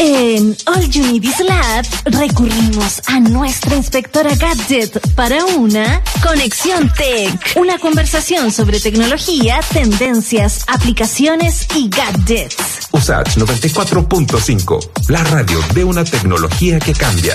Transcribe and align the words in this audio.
En 0.00 0.56
All 0.66 0.84
Is 0.84 1.40
Lab 1.40 1.84
recurrimos 2.04 3.02
a 3.06 3.18
nuestra 3.18 3.74
inspectora 3.74 4.32
Gadget 4.36 5.14
para 5.16 5.44
una 5.44 6.00
Conexión 6.22 6.88
Tech. 6.96 7.56
Una 7.56 7.78
conversación 7.78 8.52
sobre 8.52 8.78
tecnología, 8.78 9.58
tendencias, 9.72 10.64
aplicaciones 10.68 11.66
y 11.74 11.88
gadgets. 11.88 12.88
USACH 12.92 13.38
94.5, 13.38 15.08
la 15.08 15.24
radio 15.24 15.58
de 15.74 15.82
una 15.82 16.04
tecnología 16.04 16.78
que 16.78 16.92
cambia. 16.92 17.34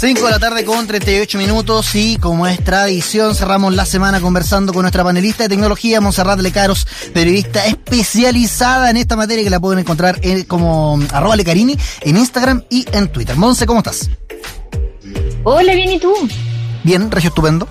5 0.00 0.24
de 0.24 0.30
la 0.30 0.38
tarde 0.38 0.64
con 0.64 0.86
38 0.86 1.36
minutos 1.36 1.94
y 1.94 2.16
como 2.16 2.46
es 2.46 2.64
tradición 2.64 3.34
cerramos 3.34 3.74
la 3.74 3.84
semana 3.84 4.18
conversando 4.18 4.72
con 4.72 4.80
nuestra 4.82 5.04
panelista 5.04 5.42
de 5.42 5.50
tecnología, 5.50 6.00
Monserrat 6.00 6.40
Lecaros, 6.40 6.86
periodista 7.12 7.66
especializada 7.66 8.88
en 8.88 8.96
esta 8.96 9.14
materia 9.16 9.44
que 9.44 9.50
la 9.50 9.60
pueden 9.60 9.80
encontrar 9.80 10.18
en, 10.22 10.44
como 10.44 10.98
arroba 11.12 11.36
Lecarini 11.36 11.76
en 12.00 12.16
Instagram 12.16 12.62
y 12.70 12.86
en 12.92 13.08
Twitter. 13.12 13.36
Monse, 13.36 13.66
¿cómo 13.66 13.80
estás? 13.80 14.08
Hola, 15.44 15.74
bien, 15.74 15.90
¿y 15.92 15.98
tú? 15.98 16.14
Bien, 16.82 17.10
regio 17.10 17.28
estupendo. 17.28 17.68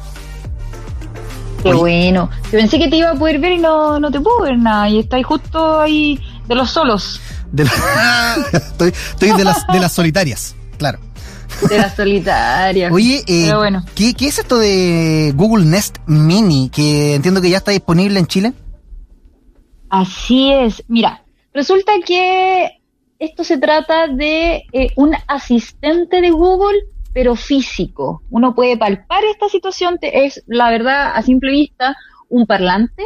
Qué 1.63 1.73
bueno. 1.73 2.30
Yo 2.45 2.52
pensé 2.59 2.77
que 2.77 2.89
te 2.89 2.97
iba 2.97 3.09
a 3.09 3.16
poder 3.16 3.39
ver 3.39 3.53
y 3.53 3.57
no, 3.57 3.99
no 3.99 4.11
te 4.11 4.19
puedo 4.19 4.41
ver 4.43 4.57
nada. 4.57 4.88
Y 4.88 4.99
estáis 4.99 5.25
justo 5.25 5.80
ahí 5.80 6.19
de 6.47 6.53
los 6.53 6.69
solos. 6.69 7.19
De 7.52 7.66
la- 7.66 8.38
estoy 8.53 8.89
estoy 9.13 9.31
de, 9.31 9.43
las, 9.43 9.66
de 9.67 9.80
las 9.80 9.91
solitarias, 9.91 10.55
claro. 10.77 10.99
De 11.67 11.77
la 11.77 11.93
solitaria. 11.95 12.89
Oye, 12.91 13.23
eh, 13.27 13.43
Pero 13.45 13.57
bueno. 13.59 13.83
¿qué, 13.95 14.13
qué 14.13 14.27
es 14.27 14.39
esto 14.39 14.57
de 14.57 15.33
Google 15.35 15.65
Nest 15.65 15.97
Mini? 16.05 16.69
Que 16.69 17.15
entiendo 17.15 17.41
que 17.41 17.49
ya 17.49 17.57
está 17.57 17.71
disponible 17.71 18.19
en 18.19 18.27
Chile. 18.27 18.53
Así 19.89 20.51
es. 20.51 20.83
Mira, 20.87 21.23
resulta 21.53 21.91
que 22.05 22.69
esto 23.17 23.43
se 23.43 23.57
trata 23.57 24.07
de 24.07 24.63
eh, 24.71 24.87
un 24.95 25.13
asistente 25.27 26.21
de 26.21 26.29
Google, 26.31 26.77
pero 27.13 27.35
físico. 27.35 28.21
Uno 28.29 28.53
puede 28.55 28.77
palpar 28.77 29.23
esta 29.25 29.49
situación. 29.49 29.97
te- 29.99 30.25
Es, 30.25 30.44
la 30.47 30.69
verdad, 30.69 31.11
a 31.16 31.21
simple 31.23 31.51
vista, 31.51 31.95
un 32.29 32.45
parlante 32.45 33.03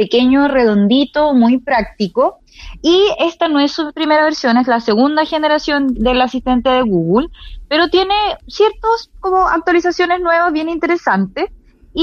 pequeño, 0.00 0.48
redondito, 0.48 1.34
muy 1.34 1.58
práctico. 1.58 2.38
Y 2.80 3.08
esta 3.18 3.48
no 3.48 3.60
es 3.60 3.72
su 3.72 3.92
primera 3.92 4.24
versión, 4.24 4.56
es 4.56 4.66
la 4.66 4.80
segunda 4.80 5.26
generación 5.26 5.92
del 5.92 6.22
asistente 6.22 6.70
de 6.70 6.80
Google, 6.80 7.28
pero 7.68 7.88
tiene 7.88 8.14
ciertos 8.46 9.10
como 9.20 9.46
actualizaciones 9.46 10.20
nuevas 10.20 10.54
bien 10.54 10.70
interesantes. 10.70 11.50
Y, 11.92 12.02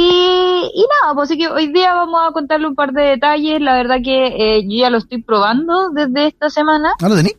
y 0.76 0.86
nada, 1.02 1.16
pues 1.16 1.32
así 1.32 1.40
que 1.40 1.48
hoy 1.48 1.72
día 1.74 1.96
vamos 1.96 2.22
a 2.24 2.32
contarle 2.34 2.68
un 2.68 2.76
par 2.76 2.92
de 2.92 3.02
detalles. 3.02 3.62
La 3.62 3.74
verdad 3.74 3.98
que 4.04 4.28
eh, 4.28 4.64
yo 4.64 4.78
ya 4.78 4.92
lo 4.92 5.00
estoy 5.00 5.24
probando 5.24 5.90
desde 5.90 6.28
esta 6.28 6.52
semana. 6.52 6.92
¿No 7.02 7.10
lo 7.10 7.16
tení? 7.16 7.32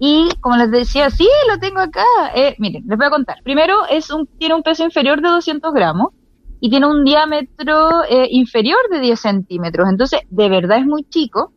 Y 0.00 0.30
como 0.40 0.56
les 0.56 0.72
decía, 0.72 1.10
sí, 1.10 1.28
lo 1.48 1.60
tengo 1.60 1.78
acá. 1.78 2.04
Eh, 2.34 2.56
miren, 2.58 2.82
les 2.88 2.98
voy 2.98 3.06
a 3.06 3.10
contar. 3.10 3.36
Primero, 3.44 3.76
es 3.88 4.10
un, 4.10 4.26
tiene 4.26 4.56
un 4.56 4.64
peso 4.64 4.82
inferior 4.82 5.20
de 5.20 5.28
200 5.28 5.72
gramos 5.72 6.08
y 6.60 6.70
tiene 6.70 6.86
un 6.86 7.04
diámetro 7.04 8.04
eh, 8.08 8.28
inferior 8.30 8.78
de 8.90 9.00
10 9.00 9.18
centímetros. 9.20 9.88
Entonces, 9.88 10.20
de 10.28 10.48
verdad 10.48 10.78
es 10.78 10.86
muy 10.86 11.04
chico. 11.08 11.52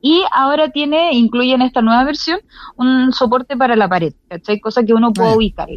Y 0.00 0.22
ahora 0.32 0.68
tiene, 0.70 1.14
incluye 1.14 1.54
en 1.54 1.62
esta 1.62 1.80
nueva 1.80 2.04
versión, 2.04 2.38
un 2.76 3.12
soporte 3.12 3.56
para 3.56 3.74
la 3.74 3.88
pared, 3.88 4.12
¿cachai? 4.28 4.60
Cosa 4.60 4.82
que 4.84 4.92
uno 4.92 5.12
puede 5.14 5.30
Ah. 5.30 5.36
ubicar. 5.36 5.68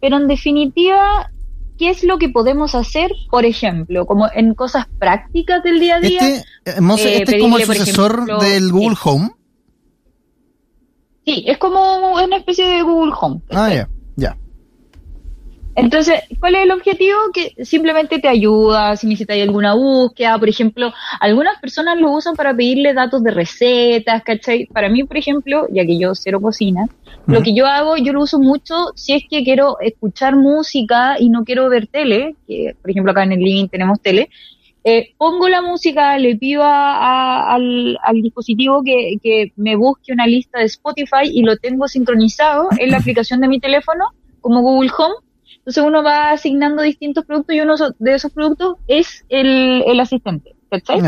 Pero 0.00 0.16
en 0.16 0.28
definitiva, 0.28 1.30
¿qué 1.78 1.90
es 1.90 2.02
lo 2.02 2.16
que 2.16 2.30
podemos 2.30 2.74
hacer? 2.74 3.10
Por 3.30 3.44
ejemplo, 3.44 4.06
como 4.06 4.28
en 4.34 4.54
cosas 4.54 4.86
prácticas 4.98 5.62
del 5.62 5.78
día 5.78 5.96
a 5.96 6.00
día. 6.00 6.20
Este, 6.20 6.38
eh, 6.70 6.74
eh, 6.80 7.18
este 7.20 7.36
es 7.36 7.42
como 7.42 7.58
el 7.58 7.64
sucesor 7.66 8.12
ejemplo, 8.12 8.38
del 8.38 8.72
Google. 8.72 8.96
Home. 9.04 9.30
Sí, 11.26 11.44
es 11.46 11.58
como 11.58 12.14
una 12.14 12.36
especie 12.36 12.66
de 12.66 12.82
Google 12.82 13.12
Home. 13.20 13.40
Ah, 13.50 13.72
ya. 13.74 13.88
Entonces, 15.78 16.20
¿cuál 16.40 16.54
es 16.54 16.62
el 16.62 16.70
objetivo? 16.72 17.18
Que 17.34 17.52
simplemente 17.64 18.18
te 18.18 18.28
ayuda 18.28 18.96
si 18.96 19.06
necesitas 19.06 19.36
alguna 19.42 19.74
búsqueda. 19.74 20.38
Por 20.38 20.48
ejemplo, 20.48 20.90
algunas 21.20 21.60
personas 21.60 21.98
lo 22.00 22.12
usan 22.12 22.34
para 22.34 22.56
pedirle 22.56 22.94
datos 22.94 23.22
de 23.22 23.30
recetas, 23.30 24.22
¿cachai? 24.22 24.66
Para 24.72 24.88
mí, 24.88 25.04
por 25.04 25.18
ejemplo, 25.18 25.66
ya 25.70 25.84
que 25.84 25.98
yo 25.98 26.14
cero 26.14 26.40
cocina, 26.40 26.86
lo 27.26 27.42
que 27.42 27.54
yo 27.54 27.66
hago, 27.66 27.98
yo 27.98 28.14
lo 28.14 28.22
uso 28.22 28.38
mucho 28.38 28.74
si 28.94 29.12
es 29.12 29.24
que 29.28 29.44
quiero 29.44 29.76
escuchar 29.80 30.34
música 30.34 31.16
y 31.20 31.28
no 31.28 31.44
quiero 31.44 31.68
ver 31.68 31.88
tele, 31.88 32.36
que 32.48 32.72
por 32.80 32.90
ejemplo 32.90 33.12
acá 33.12 33.24
en 33.24 33.32
el 33.32 33.40
living 33.40 33.68
tenemos 33.68 34.00
tele, 34.00 34.30
eh, 34.82 35.10
pongo 35.18 35.48
la 35.48 35.60
música, 35.60 36.16
le 36.16 36.36
pido 36.36 36.62
a- 36.62 36.96
a- 36.96 37.54
al, 37.54 37.98
al 38.02 38.22
dispositivo 38.22 38.82
que, 38.82 39.16
que 39.22 39.52
me 39.56 39.76
busque 39.76 40.12
una 40.12 40.26
lista 40.26 40.60
de 40.60 40.66
Spotify 40.66 41.24
y 41.30 41.42
lo 41.42 41.56
tengo 41.58 41.86
sincronizado 41.86 42.68
en 42.78 42.92
la 42.92 42.96
aplicación 42.98 43.40
de 43.42 43.48
mi 43.48 43.60
teléfono 43.60 44.04
como 44.40 44.62
Google 44.62 44.90
Home. 44.96 45.16
Entonces 45.66 45.82
uno 45.82 46.04
va 46.04 46.30
asignando 46.30 46.80
distintos 46.80 47.24
productos 47.24 47.56
y 47.56 47.60
uno 47.60 47.74
de 47.98 48.14
esos 48.14 48.30
productos 48.30 48.76
es 48.86 49.24
el, 49.28 49.82
el 49.84 49.98
asistente, 49.98 50.54
¿cachai? 50.70 51.00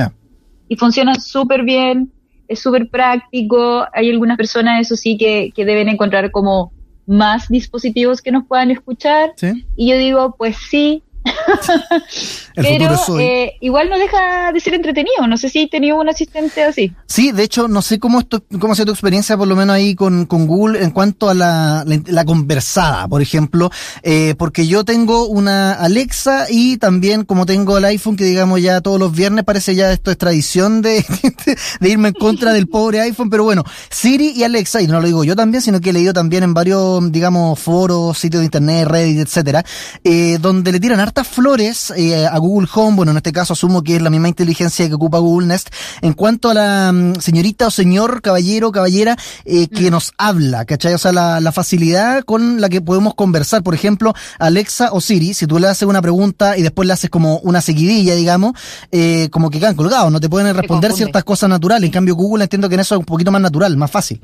Y 0.67 0.75
funciona 0.75 1.15
súper 1.15 1.63
bien, 1.63 2.11
es 2.49 2.59
súper 2.59 2.91
práctico. 2.91 3.87
Hay 3.95 4.11
algunas 4.11 4.37
personas, 4.37 4.81
eso 4.81 4.97
sí, 4.97 5.17
que, 5.17 5.53
que 5.55 5.65
deben 5.65 5.89
encontrar 5.89 6.33
como 6.33 6.73
más 7.07 7.47
dispositivos 7.47 8.21
que 8.21 8.33
nos 8.33 8.49
puedan 8.49 8.73
escuchar. 8.73 9.31
¿Sí? 9.37 9.65
Y 9.77 9.91
yo 9.91 9.97
digo, 9.97 10.35
pues 10.37 10.57
sí, 10.69 11.05
El 12.55 12.65
pero 12.67 12.97
eh, 13.21 13.53
igual 13.61 13.89
no 13.89 13.99
deja 13.99 14.53
de 14.53 14.61
ser 14.61 14.75
entretenido. 14.75 15.27
No 15.29 15.37
sé 15.37 15.49
si 15.49 15.61
he 15.61 15.69
tenido 15.69 16.01
un 16.01 16.09
asistente 16.09 16.65
así. 16.65 16.93
Sí, 17.07 17.31
de 17.33 17.45
hecho, 17.45 17.69
no 17.69 17.83
sé 17.83 17.99
cómo, 17.99 18.19
esto, 18.19 18.43
cómo 18.59 18.73
ha 18.73 18.77
sido 18.77 18.87
tu 18.87 18.93
experiencia, 18.93 19.37
por 19.37 19.47
lo 19.47 19.55
menos 19.55 19.75
ahí 19.75 19.95
con, 19.95 20.27
con 20.27 20.47
Google, 20.47 20.83
en 20.83 20.91
cuanto 20.91 21.29
a 21.29 21.35
la, 21.35 21.85
la, 21.87 22.01
la 22.07 22.25
conversada, 22.25 23.07
por 23.07 23.23
ejemplo, 23.23 23.71
eh, 24.03 24.35
porque 24.39 24.67
yo 24.67 24.85
tengo 24.85 25.27
una 25.27 25.75
Alexa 25.75 26.47
y 26.51 26.79
también 26.79 27.25
como 27.25 27.47
tengo 27.47 27.79
el 27.79 27.85
iPhone, 27.85 28.17
que 28.17 28.25
digamos 28.25 28.61
ya 28.61 28.81
todos 28.81 28.99
los 28.99 29.13
viernes 29.13 29.45
parece 29.45 29.75
ya 29.75 29.93
esto 29.93 30.11
es 30.11 30.19
tradición 30.19 30.83
de, 30.83 31.05
de 31.81 31.89
irme 31.89 32.09
en 32.09 32.15
contra 32.15 32.53
del 32.53 32.69
pobre 32.69 33.01
iPhone, 33.01 33.31
pero 33.31 33.45
bueno, 33.45 33.65
Siri 33.91 34.33
y 34.35 34.45
Alexa, 34.45 34.83
y 34.83 34.87
no 34.87 35.01
lo 35.01 35.07
digo 35.07 35.25
yo 35.25 35.37
también, 35.37 35.63
sino 35.63 35.81
que 35.81 35.91
he 35.91 35.93
leído 35.93 36.13
también 36.13 36.43
en 36.43 36.55
varios, 36.55 37.11
digamos, 37.13 37.59
foros, 37.59 38.19
sitios 38.19 38.41
de 38.41 38.47
internet, 38.47 38.89
Reddit, 38.89 39.21
etcétera, 39.21 39.65
eh, 40.05 40.39
donde 40.41 40.73
le 40.73 40.81
tiran 40.81 41.01
hartas 41.19 41.35
flores 41.35 41.93
eh, 41.97 42.27
a 42.27 42.39
Google 42.39 42.69
Home, 42.75 42.97
bueno, 42.97 43.11
en 43.11 43.17
este 43.17 43.33
caso 43.33 43.53
asumo 43.53 43.83
que 43.83 43.97
es 43.97 44.03
la 44.03 44.11
misma 44.11 44.29
inteligencia 44.29 44.87
que 44.87 44.95
ocupa 44.95 45.19
Google 45.19 45.49
Nest, 45.49 45.69
en 46.01 46.13
cuanto 46.13 46.51
a 46.51 46.55
la 46.55 46.93
mm, 46.93 47.15
señorita 47.21 47.67
o 47.67 47.71
señor, 47.73 48.23
caballero, 48.23 48.71
caballera, 48.71 49.17
eh, 49.45 49.67
que 49.67 49.91
nos 49.91 50.13
habla, 50.17 50.65
¿cachai? 50.65 50.95
O 50.95 50.99
sea, 50.99 51.11
la, 51.11 51.41
la 51.41 51.51
facilidad 51.51 52.23
con 52.23 52.61
la 52.61 52.69
que 52.69 52.81
podemos 52.81 53.15
conversar, 53.15 53.65
por 53.65 53.75
ejemplo, 53.75 54.15
Alexa 54.39 54.91
o 54.93 55.01
Siri, 55.01 55.35
si 55.35 55.49
tú 55.49 55.59
le 55.59 55.67
haces 55.67 55.89
una 55.89 56.01
pregunta 56.01 56.57
y 56.57 56.63
después 56.63 56.87
le 56.87 56.93
haces 56.93 57.11
como 57.11 57.39
una 57.39 57.61
seguidilla, 57.61 58.15
digamos, 58.15 58.53
eh, 58.93 59.29
como 59.33 59.51
que 59.51 59.59
quedan 59.59 59.75
colgados, 59.75 60.13
no 60.13 60.21
te 60.21 60.29
pueden 60.29 60.55
responder 60.55 60.93
ciertas 60.93 61.25
cosas 61.25 61.51
naturales, 61.51 61.89
en 61.89 61.93
cambio 61.93 62.15
Google 62.15 62.45
entiendo 62.45 62.69
que 62.69 62.77
en 62.77 62.83
eso 62.83 62.95
es 62.95 63.01
un 63.01 63.07
poquito 63.07 63.33
más 63.33 63.43
natural, 63.43 63.77
más 63.77 63.91
fácil. 63.91 64.21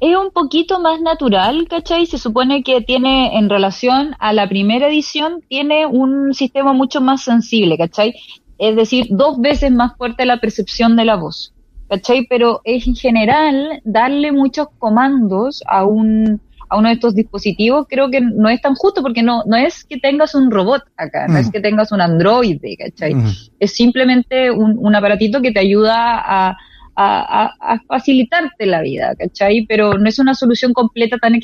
Es 0.00 0.16
un 0.16 0.30
poquito 0.32 0.80
más 0.80 1.00
natural, 1.00 1.66
¿cachai? 1.68 2.06
Se 2.06 2.18
supone 2.18 2.62
que 2.62 2.80
tiene, 2.82 3.38
en 3.38 3.48
relación 3.48 4.14
a 4.18 4.32
la 4.32 4.48
primera 4.48 4.88
edición, 4.88 5.40
tiene 5.48 5.86
un 5.86 6.34
sistema 6.34 6.72
mucho 6.72 7.00
más 7.00 7.22
sensible, 7.22 7.78
¿cachai? 7.78 8.14
Es 8.58 8.76
decir, 8.76 9.06
dos 9.10 9.40
veces 9.40 9.70
más 9.72 9.96
fuerte 9.96 10.26
la 10.26 10.38
percepción 10.40 10.94
de 10.96 11.04
la 11.04 11.16
voz, 11.16 11.54
¿cachai? 11.88 12.26
Pero 12.28 12.60
es 12.64 12.86
en 12.86 12.94
general 12.96 13.80
darle 13.84 14.32
muchos 14.32 14.68
comandos 14.78 15.62
a 15.66 15.84
un 15.84 16.40
a 16.70 16.78
uno 16.78 16.88
de 16.88 16.94
estos 16.94 17.14
dispositivos 17.14 17.86
creo 17.88 18.10
que 18.10 18.22
no 18.22 18.48
es 18.48 18.60
tan 18.62 18.74
justo 18.74 19.02
porque 19.02 19.22
no 19.22 19.42
no 19.46 19.54
es 19.56 19.84
que 19.84 19.98
tengas 19.98 20.34
un 20.34 20.50
robot 20.50 20.82
acá, 20.96 21.26
no 21.28 21.34
Mm. 21.34 21.36
es 21.36 21.50
que 21.50 21.60
tengas 21.60 21.92
un 21.92 22.00
androide, 22.00 22.76
¿cachai? 22.76 23.14
Ujú. 23.14 23.28
es 23.60 23.74
simplemente 23.74 24.50
un, 24.50 24.76
un 24.78 24.94
aparatito 24.94 25.42
que 25.42 25.52
te 25.52 25.60
ayuda 25.60 25.94
a, 26.18 26.56
a- 26.96 27.44
a- 27.44 27.74
a 27.74 27.80
facilitarte 27.88 28.66
la 28.66 28.80
vida, 28.82 29.14
¿cachai? 29.18 29.66
Pero 29.66 29.94
no 29.98 30.08
es 30.08 30.18
una 30.18 30.34
solución 30.34 30.72
completa 30.72 31.18
tan 31.18 31.34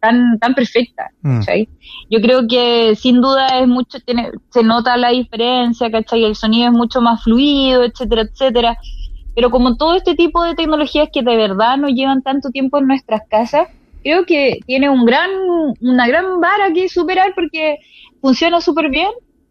tan, 0.00 0.38
tan 0.38 0.54
perfecta, 0.54 1.10
Mm. 1.22 1.38
¿cachai? 1.40 1.68
Yo 2.10 2.20
creo 2.20 2.46
que 2.46 2.94
sin 2.94 3.20
duda 3.20 3.58
es 3.60 3.66
mucho, 3.66 3.98
tiene, 4.00 4.30
se 4.50 4.62
nota 4.62 4.96
la 4.96 5.10
diferencia, 5.10 5.90
¿cachai? 5.90 6.24
El 6.24 6.36
sonido 6.36 6.68
es 6.68 6.72
mucho 6.72 7.00
más 7.00 7.22
fluido, 7.24 7.82
etcétera, 7.84 8.22
etcétera. 8.22 8.76
Pero 9.34 9.50
como 9.50 9.76
todo 9.76 9.94
este 9.96 10.14
tipo 10.14 10.42
de 10.44 10.54
tecnologías 10.54 11.08
que 11.12 11.22
de 11.22 11.36
verdad 11.36 11.76
no 11.76 11.88
llevan 11.88 12.22
tanto 12.22 12.50
tiempo 12.50 12.78
en 12.78 12.86
nuestras 12.88 13.22
casas, 13.28 13.68
creo 14.02 14.24
que 14.24 14.58
tiene 14.66 14.88
un 14.90 15.04
gran, 15.04 15.30
una 15.80 16.06
gran 16.06 16.40
vara 16.40 16.72
que 16.72 16.88
superar 16.88 17.32
porque 17.34 17.78
funciona 18.20 18.60
súper 18.60 18.90
bien, 18.90 19.08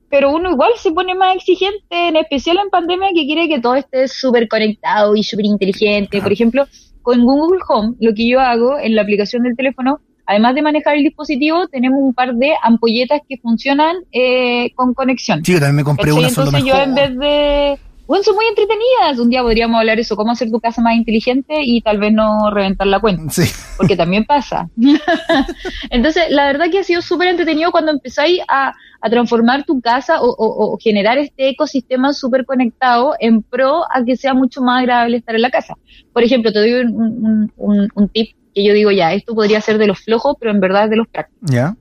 pero 0.09 0.31
uno 0.31 0.51
igual 0.51 0.71
se 0.77 0.92
pone 0.92 1.15
más 1.15 1.36
exigente, 1.36 2.07
en 2.07 2.15
especial 2.15 2.57
en 2.63 2.69
pandemia, 2.69 3.09
que 3.13 3.25
quiere 3.25 3.48
que 3.48 3.59
todo 3.59 3.75
esté 3.75 4.07
súper 4.07 4.48
conectado 4.48 5.15
y 5.15 5.24
súper 5.24 5.45
inteligente. 5.45 6.21
Por 6.21 6.31
ejemplo, 6.31 6.65
con 7.01 7.24
Google 7.24 7.59
Home, 7.68 7.95
lo 8.00 8.13
que 8.13 8.27
yo 8.27 8.39
hago 8.39 8.77
en 8.77 8.95
la 8.95 9.01
aplicación 9.01 9.44
del 9.44 9.56
teléfono, 9.56 10.00
además 10.25 10.56
de 10.56 10.62
manejar 10.62 10.98
el 10.98 11.04
dispositivo, 11.04 11.68
tenemos 11.68 12.00
un 12.01 12.13
par 12.13 12.33
de 12.36 12.54
ampolletas 12.62 13.21
que 13.27 13.38
funcionan 13.38 13.95
eh, 14.12 14.71
con 14.75 14.94
conexión. 14.94 15.44
Sí, 15.44 15.54
yo 15.54 15.59
también 15.59 15.77
me 15.77 15.83
compré 15.83 16.12
¿Cachai? 16.12 16.19
una, 16.19 16.27
Entonces 16.30 16.60
yo 16.63 16.74
mejor. 16.74 16.81
en 16.83 16.95
vez 16.95 17.18
de 17.18 17.80
bueno, 18.07 18.24
son 18.24 18.36
muy 18.36 18.45
entretenidas. 18.45 19.19
Un 19.19 19.30
día 19.30 19.44
podríamos 19.44 19.80
hablar 19.80 20.00
eso, 20.00 20.15
cómo 20.15 20.31
hacer 20.31 20.50
tu 20.50 20.59
casa 20.59 20.81
más 20.81 20.95
inteligente 20.95 21.56
y 21.62 21.81
tal 21.81 22.00
vez 22.00 22.13
no 22.13 22.50
reventar 22.50 22.88
la 22.88 23.00
cuenta. 23.00 23.30
Sí. 23.30 23.44
Porque 23.75 23.95
también 23.95 24.25
pasa. 24.25 24.69
Entonces, 25.89 26.24
la 26.30 26.48
verdad 26.48 26.68
que 26.71 26.80
ha 26.80 26.83
sido 26.83 27.01
súper 27.01 27.27
entretenido 27.27 27.71
cuando 27.71 27.92
empezáis 27.92 28.39
a, 28.48 28.74
a 29.01 29.09
transformar 29.09 29.65
tu 29.65 29.81
casa 29.81 30.21
o, 30.21 30.30
o, 30.30 30.74
o 30.74 30.77
generar 30.77 31.18
este 31.18 31.50
ecosistema 31.50 32.13
súper 32.13 32.45
conectado 32.45 33.13
en 33.19 33.44
pro 33.44 33.83
a 33.94 34.04
que 34.06 34.15
sea 34.15 34.33
mucho 34.33 34.62
más 34.62 34.80
agradable 34.80 35.18
estar 35.18 35.36
en 35.36 35.42
la 35.42 35.51
casa. 35.51 35.75
Por 36.13 36.24
ejemplo, 36.24 36.51
te 36.51 36.60
doy 36.60 36.74
un, 36.74 36.95
un, 36.95 37.51
un, 37.57 37.89
un 37.94 38.10
tip 38.10 38.36
que 38.56 38.63
yo 38.63 38.74
digo 38.74 38.89
ya, 38.89 39.13
esto 39.13 39.36
podría 39.36 39.62
ser 39.62 39.77
de 39.77 39.86
los 39.86 40.00
flojos, 40.00 40.36
pero 40.39 40.51
en 40.51 40.60
verdad 40.60 40.86
es 40.86 40.89
de 40.89 40.95
los 40.95 41.07
prácticos. 41.07 41.51
¿Ya? 41.51 41.75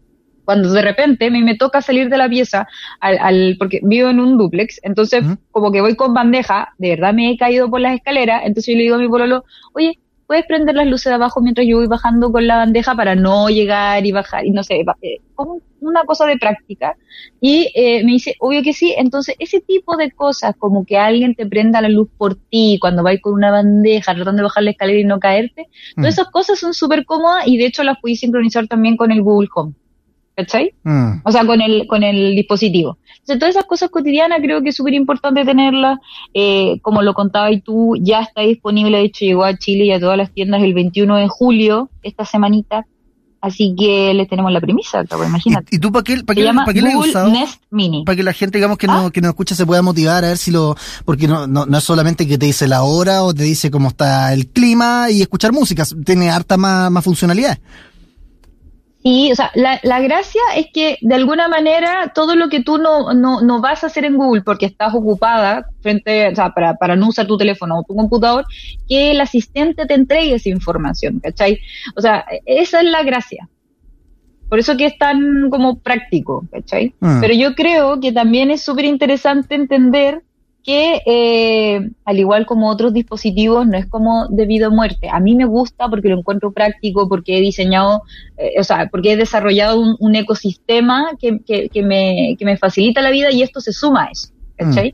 Cuando 0.47 0.73
de 0.73 0.81
repente 0.81 1.31
me, 1.31 1.43
me 1.43 1.57
toca 1.57 1.83
salir 1.83 2.09
de 2.09 2.17
la 2.17 2.29
pieza, 2.31 2.67
al, 3.01 3.19
al, 3.19 3.57
porque 3.59 3.81
vivo 3.83 4.09
en 4.09 4.21
un 4.21 4.39
duplex, 4.39 4.81
entonces 4.83 5.23
como 5.51 5.71
que 5.71 5.83
voy 5.83 5.95
con 5.95 6.15
bandeja, 6.15 6.73
de 6.79 6.91
verdad 6.91 7.13
me 7.13 7.31
he 7.31 7.37
caído 7.37 7.69
por 7.69 7.81
las 7.81 7.95
escaleras, 7.95 8.43
entonces 8.47 8.73
yo 8.73 8.79
le 8.79 8.85
digo 8.85 8.95
a 8.95 8.99
mi 8.99 9.09
pololo, 9.09 9.45
oye, 9.75 9.99
¿puedes 10.27 10.47
prender 10.47 10.75
las 10.75 10.87
luces 10.89 11.11
de 11.11 11.15
abajo 11.15 11.41
mientras 11.41 11.67
yo 11.69 11.77
voy 11.77 11.87
bajando 11.87 12.33
con 12.33 12.47
la 12.47 12.57
bandeja 12.57 12.95
para 12.97 13.15
no 13.15 13.49
llegar 13.49 14.05
y 14.07 14.13
bajar? 14.13 14.47
Y 14.47 14.51
no 14.51 14.63
sé, 14.65 14.85
eh, 15.03 15.19
como 15.35 15.61
una 15.81 16.03
cosa 16.05 16.27
de 16.27 16.37
práctica. 16.37 16.97
Y 17.41 17.71
eh, 17.75 18.03
me 18.05 18.13
dice, 18.13 18.35
obvio 18.41 18.63
que 18.63 18.73
sí, 18.73 18.93
entonces 18.97 19.37
ese 19.39 19.61
tipo 19.61 19.97
de 19.97 20.11
cosas, 20.11 20.55
como 20.59 20.85
que 20.85 20.97
alguien 20.97 21.35
te 21.37 21.47
prenda 21.47 21.81
la 21.81 21.89
luz 21.89 22.09
por 22.19 22.35
ti 22.35 22.79
cuando 22.81 23.03
vais 23.05 23.21
con 23.21 23.35
una 23.35 23.51
bandeja 23.53 24.15
tratando 24.15 24.39
de 24.39 24.43
bajar 24.45 24.65
la 24.65 24.71
escalera 24.71 24.99
y 24.99 25.05
no 25.05 25.21
caerte, 25.21 25.67
Mm. 25.97 26.01
todas 26.03 26.15
esas 26.15 26.31
cosas 26.31 26.59
son 26.59 26.75
súper 26.75 27.05
cómodas 27.05 27.47
y 27.47 27.57
de 27.59 27.67
hecho 27.67 27.85
las 27.85 27.99
puedes 28.01 28.19
sincronizar 28.21 28.67
también 28.67 28.97
con 28.97 29.13
el 29.13 29.23
Google 29.23 29.49
Home. 29.55 29.75
¿Cachai? 30.37 30.75
Mm. 30.85 31.23
O 31.25 31.33
sea, 31.33 31.47
con 31.47 31.63
el, 31.63 31.87
con 31.87 32.03
el 32.03 32.37
dispositivo. 32.37 32.99
Entonces, 33.21 33.39
todas 33.39 33.55
esas 33.55 33.65
cosas 33.65 33.89
cotidianas 33.89 34.41
creo 34.43 34.63
que 34.63 34.69
es 34.69 34.77
súper 34.77 34.93
importante 34.93 35.45
tenerlas. 35.47 35.99
Eh, 36.35 36.79
como 36.83 37.01
lo 37.01 37.15
contaba 37.15 37.51
y 37.51 37.63
tú, 37.63 37.97
ya 37.99 38.21
está 38.21 38.43
disponible, 38.43 38.99
de 38.99 39.05
hecho 39.05 39.25
llegó 39.25 39.45
a 39.45 39.57
Chile 39.57 39.87
y 39.87 39.93
a 39.93 39.99
todas 39.99 40.19
las 40.19 40.31
tiendas 40.31 40.63
el 40.63 40.75
21 40.75 41.17
de 41.17 41.29
julio, 41.29 41.89
esta 42.03 42.27
semanita. 42.27 42.87
Así 43.41 43.75
que 43.79 44.13
les 44.13 44.29
tenemos 44.29 44.51
la 44.53 44.61
premisa, 44.61 45.05
pues, 45.05 45.29
imagínate. 45.29 45.69
¿Y, 45.71 45.77
y 45.77 45.79
tú 45.79 45.91
para 45.93 46.03
qué, 46.03 46.23
para 46.25 46.35
qué, 46.37 46.45
para 46.53 46.73
qué 46.73 46.83
le 46.83 46.97
usado? 46.97 47.31
Nest 47.31 47.63
Mini. 47.71 48.05
Para 48.05 48.17
que 48.17 48.23
la 48.23 48.33
gente, 48.33 48.59
digamos, 48.59 48.77
que, 48.77 48.87
Ah. 48.89 49.03
no, 49.03 49.11
que 49.11 49.21
nos 49.21 49.31
escucha 49.31 49.55
se 49.55 49.65
pueda 49.65 49.83
motivar 49.83 50.25
a 50.25 50.29
ver 50.29 50.39
si 50.39 50.51
lo... 50.51 50.77
Porque 51.05 51.29
no, 51.29 51.47
no, 51.47 51.65
no 51.65 51.79
es 51.79 51.85
solamente 51.85 52.27
que 52.27 52.39
te 52.39 52.47
dice 52.47 52.67
la 52.69 52.83
hora 52.83 53.23
o 53.23 53.33
te 53.33 53.45
dice 53.45 53.71
cómo 53.71 53.89
está 53.89 54.33
el 54.33 54.49
clima 54.49 55.11
y 55.11 55.23
escuchar 55.23 55.53
música, 55.53 55.85
tiene 56.05 56.29
harta 56.31 56.57
más, 56.57 56.91
más 56.91 57.05
funcionalidad. 57.05 57.59
Y, 59.09 59.31
o 59.31 59.37
sea, 59.37 59.53
la, 59.55 59.79
la 59.85 60.01
gracia 60.01 60.41
es 60.57 60.67
que 60.75 60.99
de 61.01 61.15
alguna 61.15 61.47
manera 61.47 62.11
todo 62.13 62.35
lo 62.35 62.49
que 62.49 62.65
tú 62.65 62.77
no, 62.77 63.15
no, 63.15 63.41
no 63.41 63.61
vas 63.61 63.85
a 63.85 63.87
hacer 63.87 64.05
en 64.05 64.17
Google 64.17 64.43
porque 64.43 64.67
estás 64.67 64.93
ocupada 64.97 65.65
frente, 65.81 66.29
o 66.33 66.35
sea, 66.35 66.51
para, 66.51 66.75
para 66.75 66.97
no 66.97 67.07
usar 67.07 67.25
tu 67.25 67.37
teléfono 67.37 67.79
o 67.79 67.85
tu 67.85 67.95
computador, 67.95 68.45
que 68.89 69.13
el 69.13 69.21
asistente 69.21 69.87
te 69.87 69.95
entregue 69.95 70.35
esa 70.35 70.49
información, 70.49 71.21
¿cachai? 71.21 71.61
O 71.95 72.01
sea, 72.01 72.27
esa 72.47 72.81
es 72.81 72.87
la 72.87 73.05
gracia. 73.05 73.49
Por 74.49 74.59
eso 74.59 74.77
que 74.77 74.87
es 74.87 74.99
tan 74.99 75.51
como 75.51 75.79
práctico, 75.79 76.45
¿cachai? 76.51 76.93
Mm. 76.99 77.21
Pero 77.21 77.33
yo 77.33 77.55
creo 77.55 78.01
que 78.01 78.11
también 78.11 78.51
es 78.51 78.63
súper 78.63 78.87
interesante 78.87 79.55
entender 79.55 80.25
que, 80.67 81.01
eh, 81.07 81.91
al 82.05 82.19
igual 82.19 82.45
como 82.45 82.69
otros 82.69 82.93
dispositivos, 82.93 83.69
no 83.69 83.79
es 83.79 83.87
como 83.87 84.27
debido 84.29 84.67
a 84.67 84.71
muerte. 84.71 85.09
A 85.09 85.21
mí 85.21 85.37
me 85.37 85.45
gusta 85.45 85.89
porque 85.89 86.09
lo 86.09 86.19
encuentro 86.19 86.51
práctico, 86.51 87.09
porque 87.09 87.39
he 87.39 87.41
diseñado, 87.41 88.03
eh, 88.37 88.55
o 88.59 88.65
sea, 88.65 88.89
porque 88.91 89.13
he 89.13 89.17
desarrollado 89.17 89.81
un, 90.01 90.17
ecosistema 90.17 91.11
que, 91.21 91.39
que, 91.47 91.83
me, 91.85 92.35
que 92.37 92.45
me 92.45 92.57
facilita 92.57 93.01
la 93.01 93.11
vida 93.11 93.31
y 93.31 93.43
esto 93.43 93.61
se 93.61 93.73
suma 93.73 94.07
a 94.07 94.11
eso, 94.11 94.31
¿cachai? 94.57 94.93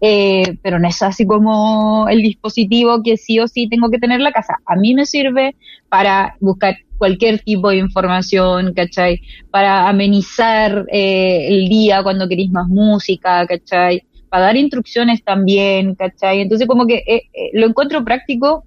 Eh, 0.00 0.56
pero 0.62 0.78
no 0.78 0.88
es 0.88 1.02
así 1.02 1.26
como 1.26 2.06
el 2.08 2.22
dispositivo 2.22 3.02
que 3.02 3.18
sí 3.18 3.38
o 3.38 3.48
sí 3.48 3.68
tengo 3.68 3.90
que 3.90 3.98
tener 3.98 4.16
en 4.16 4.24
la 4.24 4.32
casa. 4.32 4.54
A 4.64 4.76
mí 4.76 4.94
me 4.94 5.04
sirve 5.04 5.56
para 5.90 6.36
buscar 6.40 6.74
cualquier 6.96 7.40
tipo 7.40 7.68
de 7.68 7.76
información, 7.76 8.72
¿cachai? 8.72 9.20
Para 9.50 9.90
amenizar 9.90 10.86
el 10.90 11.68
día 11.68 12.02
cuando 12.02 12.26
queréis 12.26 12.50
más 12.50 12.66
música, 12.68 13.46
¿cachai? 13.46 14.02
Para 14.28 14.46
dar 14.46 14.56
instrucciones 14.56 15.22
también, 15.22 15.94
¿cachai? 15.94 16.40
Entonces 16.40 16.66
como 16.66 16.86
que 16.86 16.96
eh, 17.06 17.22
eh, 17.32 17.50
lo 17.52 17.66
encuentro 17.66 18.04
práctico, 18.04 18.64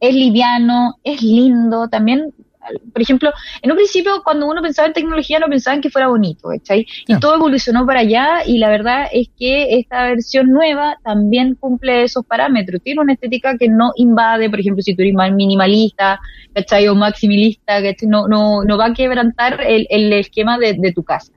es 0.00 0.14
liviano, 0.14 0.96
es 1.02 1.22
lindo, 1.22 1.88
también, 1.88 2.32
por 2.92 3.02
ejemplo, 3.02 3.30
en 3.62 3.70
un 3.70 3.76
principio 3.76 4.22
cuando 4.22 4.46
uno 4.46 4.60
pensaba 4.62 4.88
en 4.88 4.94
tecnología 4.94 5.38
no 5.38 5.46
pensaba 5.48 5.74
en 5.74 5.80
que 5.80 5.90
fuera 5.90 6.08
bonito, 6.08 6.48
¿cachai? 6.48 6.86
Y 7.06 7.18
todo 7.18 7.36
evolucionó 7.36 7.86
para 7.86 8.00
allá 8.00 8.44
y 8.46 8.58
la 8.58 8.68
verdad 8.68 9.06
es 9.12 9.28
que 9.38 9.78
esta 9.78 10.04
versión 10.04 10.50
nueva 10.50 10.98
también 11.04 11.54
cumple 11.54 12.04
esos 12.04 12.24
parámetros. 12.24 12.82
Tiene 12.82 13.00
una 13.00 13.14
estética 13.14 13.56
que 13.58 13.68
no 13.68 13.92
invade, 13.96 14.50
por 14.50 14.60
ejemplo, 14.60 14.82
si 14.82 14.94
tú 14.94 15.02
eres 15.02 15.14
más 15.14 15.32
minimalista, 15.32 16.20
¿cachai? 16.54 16.88
O 16.88 16.94
maximalista, 16.94 17.82
¿cachai? 17.82 18.08
No, 18.08 18.28
no, 18.28 18.64
no 18.64 18.78
va 18.78 18.86
a 18.86 18.94
quebrantar 18.94 19.60
el, 19.66 19.86
el 19.90 20.12
esquema 20.12 20.58
de, 20.58 20.74
de 20.78 20.92
tu 20.92 21.02
casa. 21.02 21.32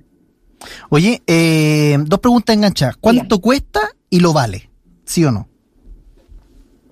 Oye, 0.90 1.22
eh, 1.28 1.98
dos 2.00 2.20
preguntas 2.20 2.56
enganchadas. 2.56 2.98
¿Cuánto 2.98 3.40
cuesta 3.40 3.82
y 4.10 4.20
lo 4.20 4.34
vale? 4.34 4.70
¿Sí 5.06 5.24
o 5.26 5.32
no? 5.32 5.48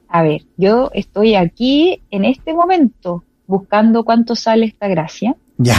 A 0.08 0.22
ver, 0.24 0.44
yo 0.56 0.92
estoy 0.94 1.36
aquí 1.36 2.02
en 2.12 2.26
este 2.26 2.54
momento 2.54 3.24
buscando 3.48 4.04
cuánto 4.06 4.36
sale 4.36 4.66
esta 4.66 4.88
gracia. 4.88 5.36
Ya. 5.58 5.76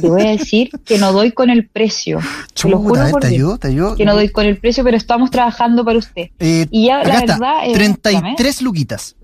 Te 0.00 0.08
voy 0.08 0.22
a 0.22 0.30
decir 0.30 0.70
que 0.84 0.98
no 0.98 1.12
doy 1.12 1.32
con 1.32 1.50
el 1.50 1.68
precio. 1.68 2.20
Lo 2.64 2.78
juro 2.78 3.02
por 3.10 3.20
te 3.20 3.28
ayudo, 3.28 3.58
te 3.58 3.68
ayudo. 3.68 3.96
que 3.96 4.04
no 4.04 4.14
doy 4.14 4.30
con 4.30 4.46
el 4.46 4.58
precio, 4.58 4.82
pero 4.82 4.96
estamos 4.96 5.30
trabajando 5.30 5.84
para 5.84 5.98
usted. 5.98 6.30
Eh, 6.38 6.66
Y 6.70 6.86
ya, 6.86 7.04
la 7.04 7.18
está, 7.18 7.34
verdad, 7.38 7.68
eh, 7.68 7.72
33 7.74 8.62
luquitas. 8.62 9.16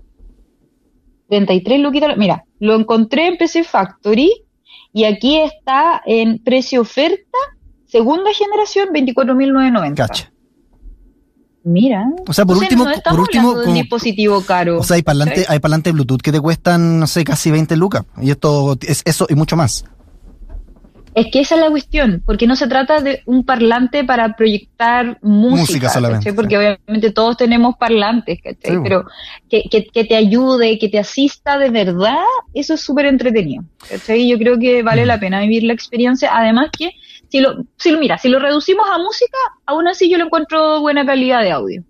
33 1.29 1.79
luquitas. 1.79 2.17
Mira, 2.17 2.45
lo 2.59 2.75
encontré 2.75 3.27
en 3.27 3.37
PC 3.37 3.63
Factory 3.63 4.31
y 4.93 5.03
aquí 5.03 5.37
está 5.37 6.01
en 6.05 6.39
precio 6.39 6.81
oferta, 6.81 7.37
segunda 7.87 8.31
generación, 8.33 8.89
24.990. 8.93 9.95
Cacha. 9.95 10.31
Mira. 11.63 12.05
O 12.25 12.31
sea, 12.33 12.45
por 12.45 12.57
último, 12.57 12.85
no 12.85 12.91
por 13.03 13.19
último, 13.19 13.59
de 13.59 13.67
un 13.67 13.73
dispositivo 13.73 14.41
caro. 14.41 14.79
O 14.79 14.83
sea, 14.83 14.95
hay 14.95 15.01
parlantes, 15.01 15.49
hay 15.49 15.59
parlantes 15.59 15.91
Bluetooth 15.91 16.21
que 16.21 16.31
te 16.31 16.39
cuestan, 16.39 16.99
no 16.99 17.07
sé, 17.07 17.25
casi 17.25 17.51
20 17.51 17.75
lucas. 17.75 18.05
Y 18.21 18.31
esto 18.31 18.77
es 18.81 19.01
eso 19.03 19.27
y 19.29 19.35
mucho 19.35 19.57
más. 19.57 19.83
Es 21.13 21.27
que 21.31 21.39
esa 21.39 21.55
es 21.55 21.61
la 21.61 21.69
cuestión, 21.71 22.21
porque 22.25 22.45
no 22.45 22.55
se 22.55 22.67
trata 22.67 23.01
de 23.01 23.23
un 23.25 23.43
parlante 23.43 24.03
para 24.03 24.35
proyectar 24.35 25.17
música, 25.23 25.61
Música 25.61 25.89
solamente. 25.89 26.31
Porque 26.31 26.55
sí. 26.55 26.55
obviamente 26.57 27.11
todos 27.11 27.35
tenemos 27.35 27.75
parlantes, 27.75 28.37
¿cachai? 28.41 28.75
Sí, 28.75 28.81
Pero 28.83 29.03
que, 29.49 29.63
que, 29.63 29.87
que 29.87 30.03
te 30.05 30.15
ayude, 30.15 30.77
que 30.77 30.89
te 30.89 30.99
asista 30.99 31.57
de 31.57 31.71
verdad, 31.71 32.21
eso 32.53 32.75
es 32.75 32.81
súper 32.81 33.07
entretenido, 33.07 33.63
¿cachai? 33.89 34.29
Yo 34.29 34.37
creo 34.37 34.59
que 34.59 34.83
vale 34.83 35.03
Mm. 35.05 35.07
la 35.07 35.19
pena 35.19 35.41
vivir 35.41 35.63
la 35.63 35.73
experiencia, 35.73 36.29
además 36.31 36.67
que 36.77 36.91
si 37.29 37.39
lo, 37.41 37.65
si 37.77 37.91
lo, 37.91 37.99
mira, 37.99 38.17
si 38.17 38.29
lo 38.29 38.39
reducimos 38.39 38.87
a 38.89 38.97
música, 38.97 39.37
aún 39.65 39.87
así 39.87 40.09
yo 40.09 40.17
lo 40.17 40.25
encuentro 40.25 40.81
buena 40.81 41.05
calidad 41.05 41.41
de 41.41 41.51
audio. 41.51 41.83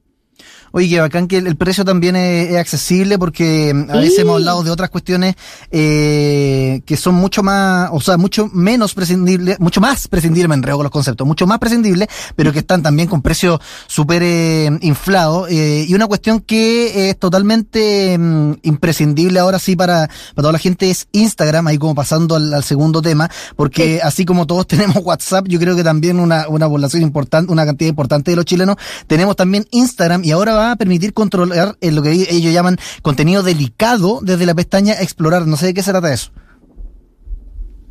Oye, 0.78 0.90
que 0.90 1.00
bacán 1.00 1.28
que 1.28 1.38
el, 1.38 1.48
el 1.48 1.56
precio 1.56 1.84
también 1.84 2.16
es, 2.16 2.52
es 2.52 2.58
accesible 2.58 3.18
porque 3.18 3.74
mm, 3.74 3.90
a 3.90 3.94
Sí. 3.96 4.00
veces 4.00 4.20
hemos 4.20 4.36
hablado 4.36 4.62
de 4.62 4.70
otras 4.70 4.90
cuestiones 4.92 5.36
eh, 5.72 6.82
que 6.86 6.98
son 6.98 7.16
mucho 7.16 7.42
más, 7.42 7.90
o 7.92 8.00
sea, 8.00 8.18
mucho 8.18 8.48
menos 8.54 8.94
prescindibles, 8.94 9.60
mucho 9.60 9.82
más 9.82 10.08
prescindibles, 10.08 10.50
me 10.50 10.56
enredo 10.56 10.78
con 10.78 10.84
los 10.84 10.92
conceptos, 10.92 11.26
mucho 11.26 11.48
más 11.48 11.58
prescindibles, 11.60 12.08
pero 12.36 12.54
que 12.54 12.60
están 12.60 12.84
también 12.84 13.08
con 13.08 13.22
precios 13.24 13.60
súper 13.88 14.22
eh, 14.24 14.70
inflados. 14.82 15.50
eh, 15.50 15.86
y 15.88 15.94
una 15.96 16.06
cuestión 16.08 16.42
que 16.42 17.10
es 17.10 17.18
totalmente 17.18 18.16
mm, 18.18 18.54
imprescindible 18.64 19.40
ahora 19.40 19.58
sí 19.60 19.76
para, 19.76 20.08
para 20.08 20.44
toda 20.44 20.52
la 20.52 20.60
gente 20.60 20.90
es 20.92 21.08
Instagram, 21.12 21.66
ahí 21.68 21.78
como 21.80 21.96
pasando 21.96 22.36
al, 22.36 22.54
al 22.54 22.64
segundo 22.64 23.02
tema, 23.02 23.30
porque 23.56 24.00
así 24.04 24.26
como 24.26 24.46
todos 24.46 24.68
tenemos 24.74 24.98
WhatsApp, 25.04 25.48
yo 25.48 25.60
creo 25.60 25.76
que 25.76 25.84
también 25.84 26.20
una, 26.20 26.48
una 26.50 26.68
población 26.70 27.02
importante, 27.02 27.52
una 27.52 27.66
cantidad 27.66 27.90
importante 27.90 28.32
de 28.32 28.36
los 28.38 28.46
chilenos, 28.46 28.76
tenemos 29.08 29.36
también 29.36 29.66
Instagram 29.72 30.24
y 30.24 30.32
ahora 30.32 30.54
va 30.54 30.67
a 30.72 30.76
permitir 30.76 31.14
controlar 31.14 31.78
eh, 31.82 31.92
lo 31.92 32.02
que 32.02 32.12
ellos 32.12 32.54
llaman 32.54 32.78
contenido 33.02 33.44
delicado 33.44 34.20
desde 34.22 34.46
la 34.46 34.56
pestaña 34.56 34.94
Explorar. 34.94 35.48
No 35.48 35.58
sé 35.58 35.68
de 35.68 35.74
qué 35.74 35.84
se 35.84 35.92
trata 35.92 36.14
eso. 36.14 36.32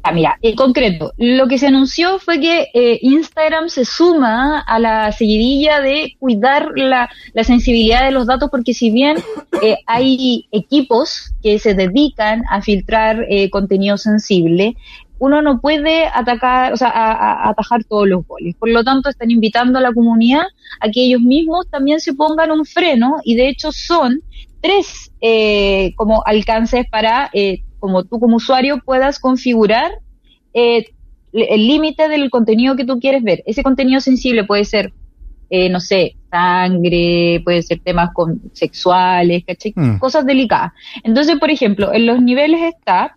Ah, 0.09 0.12
mira, 0.12 0.38
en 0.40 0.54
concreto, 0.54 1.12
lo 1.16 1.49
que 1.49 1.59
se 1.59 1.66
anunció 1.66 2.21
fue 2.21 2.38
que 2.38 2.68
eh, 2.73 3.00
Instagram 3.02 3.68
se 3.68 3.85
suma 3.85 4.61
a 4.61 4.78
la 4.78 5.11
seguidilla 5.11 5.80
de 5.80 6.14
cuidar 6.21 6.71
la, 6.76 7.11
la 7.35 7.42
sensibilidad 7.42 8.04
de 8.04 8.12
los 8.12 8.28
datos, 8.28 8.49
porque 8.49 8.73
si 8.73 8.92
bien 8.92 9.16
eh, 9.62 9.78
hay 9.85 10.47
equipos 10.52 11.33
que 11.42 11.59
se 11.59 11.75
dedican 11.75 12.45
a 12.49 12.62
filtrar 12.62 13.26
eh, 13.28 13.50
contenido 13.50 13.97
sensible, 13.97 14.76
uno 15.18 15.40
no 15.42 15.61
puede 15.61 16.06
atacar, 16.06 16.73
o 16.73 16.76
sea, 16.76 16.88
a, 16.88 17.12
a- 17.12 17.49
atajar 17.50 17.85
todos 17.85 18.06
los 18.08 18.26
goles. 18.26 18.54
Por 18.58 18.68
lo 18.70 18.85
tanto, 18.85 19.08
están 19.08 19.30
invitando 19.30 19.78
a 19.78 19.82
la 19.82 19.92
comunidad 19.92 20.44
a 20.80 20.90
que 20.90 21.04
ellos 21.04 21.20
mismos 21.23 21.68
también 21.70 22.00
se 22.00 22.14
pongan 22.14 22.50
un 22.50 22.64
freno, 22.64 23.16
y 23.25 23.35
de 23.37 23.49
hecho 23.49 23.73
son 23.73 24.20
tres 24.61 25.11
eh, 25.20 25.92
como 25.96 26.23
alcances 26.26 26.87
para, 26.90 27.30
eh, 27.32 27.61
como 27.78 28.04
tú 28.04 28.18
como 28.18 28.37
usuario 28.37 28.80
puedas 28.85 29.18
configurar 29.18 29.92
eh, 30.54 30.87
el 31.32 31.66
límite 31.66 32.08
del 32.08 32.30
contenido 32.30 32.76
que 32.76 32.85
tú 32.85 32.99
quieres 32.99 33.23
ver. 33.23 33.42
Ese 33.46 33.62
contenido 33.62 34.00
sensible 34.00 34.44
puede 34.44 34.64
ser, 34.64 34.92
eh, 35.50 35.68
no 35.68 35.80
sé, 35.80 36.16
sangre, 36.30 37.40
puede 37.44 37.62
ser 37.62 37.80
temas 37.80 38.11
con, 38.14 38.40
sexuales. 38.54 39.44
Mm. 39.75 39.99
Cosas 39.99 40.25
delicadas. 40.26 40.73
Entonces, 41.04 41.38
por 41.38 41.50
ejemplo, 41.50 41.92
en 41.92 42.06
los 42.06 42.23
niveles 42.23 42.62
está 42.62 43.16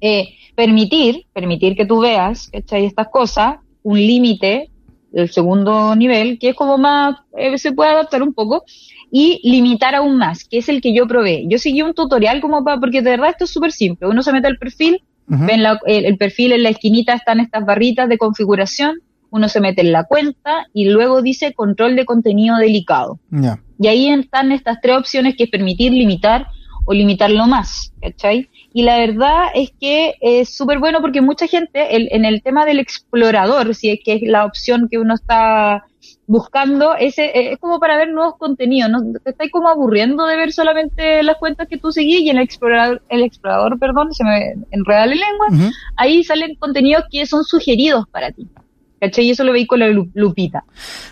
eh, 0.00 0.28
permitir, 0.54 1.24
permitir 1.32 1.76
que 1.76 1.86
tú 1.86 2.00
veas, 2.00 2.48
¿cachai? 2.48 2.84
Estas 2.84 3.08
cosas, 3.08 3.56
un 3.82 3.98
límite, 3.98 4.70
el 5.12 5.30
segundo 5.30 5.94
nivel, 5.94 6.38
que 6.38 6.50
es 6.50 6.54
como 6.54 6.76
más, 6.78 7.16
eh, 7.36 7.56
se 7.58 7.72
puede 7.72 7.90
adaptar 7.90 8.22
un 8.22 8.34
poco, 8.34 8.64
y 9.10 9.40
limitar 9.48 9.94
aún 9.94 10.16
más, 10.16 10.44
que 10.44 10.58
es 10.58 10.68
el 10.68 10.80
que 10.80 10.92
yo 10.92 11.06
probé. 11.06 11.44
Yo 11.48 11.58
seguí 11.58 11.82
un 11.82 11.94
tutorial 11.94 12.40
como 12.40 12.64
para, 12.64 12.80
porque 12.80 13.00
de 13.00 13.10
verdad 13.10 13.30
esto 13.30 13.44
es 13.44 13.50
súper 13.52 13.70
simple. 13.70 14.08
Uno 14.08 14.22
se 14.24 14.32
mete 14.32 14.48
al 14.48 14.58
perfil, 14.58 15.02
ven 15.46 15.62
la- 15.62 15.80
el, 15.86 16.04
el 16.04 16.16
perfil 16.18 16.52
en 16.52 16.62
la 16.64 16.70
esquinita 16.70 17.14
están 17.14 17.38
estas 17.40 17.64
barritas 17.64 18.08
de 18.08 18.18
configuración, 18.18 19.00
uno 19.30 19.48
se 19.48 19.60
mete 19.60 19.80
en 19.82 19.90
la 19.92 20.04
cuenta 20.04 20.66
y 20.72 20.86
luego 20.86 21.22
dice 21.22 21.54
control 21.54 21.96
de 21.96 22.04
contenido 22.04 22.56
delicado. 22.56 23.18
Y 23.78 23.86
ahí 23.88 24.08
están 24.08 24.52
estas 24.52 24.80
tres 24.80 24.96
opciones 24.98 25.34
que 25.36 25.44
es 25.44 25.50
permitir, 25.50 25.92
limitar 25.92 26.46
o 26.84 26.92
limitarlo 26.92 27.46
más, 27.46 27.92
¿cachai? 28.00 28.48
Y 28.72 28.82
la 28.82 28.98
verdad 28.98 29.44
es 29.54 29.72
que 29.80 30.14
es 30.20 30.56
súper 30.56 30.78
bueno 30.78 31.00
porque 31.00 31.20
mucha 31.20 31.46
gente, 31.46 31.96
el- 31.96 32.08
en 32.12 32.24
el 32.24 32.42
tema 32.42 32.64
del 32.64 32.78
explorador, 32.78 33.74
si 33.74 33.90
es 33.90 34.00
que 34.04 34.14
es 34.14 34.22
la 34.22 34.44
opción 34.44 34.88
que 34.90 34.98
uno 34.98 35.14
está 35.14 35.84
buscando, 36.26 36.94
ese, 36.94 37.26
eh, 37.26 37.52
es 37.52 37.58
como 37.58 37.78
para 37.78 37.96
ver 37.96 38.10
nuevos 38.10 38.34
contenidos, 38.38 38.90
¿no? 38.90 39.00
Te 39.22 39.30
estáis 39.30 39.50
como 39.50 39.68
aburriendo 39.68 40.26
de 40.26 40.36
ver 40.36 40.52
solamente 40.52 41.22
las 41.22 41.36
cuentas 41.36 41.68
que 41.68 41.78
tú 41.78 41.92
seguís 41.92 42.20
y 42.20 42.30
en 42.30 42.38
el 42.38 42.44
explorador, 42.44 43.02
el 43.08 43.22
explorador, 43.22 43.78
perdón, 43.78 44.12
se 44.12 44.24
me 44.24 44.54
enreda 44.70 45.06
la 45.06 45.14
lengua, 45.14 45.46
ahí 45.96 46.24
salen 46.24 46.54
contenidos 46.56 47.04
que 47.10 47.26
son 47.26 47.44
sugeridos 47.44 48.04
para 48.10 48.30
ti. 48.32 48.46
¿Cachai? 49.04 49.26
Y 49.26 49.30
eso 49.30 49.44
lo 49.44 49.52
veis 49.52 49.66
con 49.68 49.80
la 49.80 49.88
lu- 49.88 50.10
lupita. 50.14 50.64